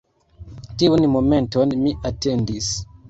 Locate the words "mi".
1.83-1.93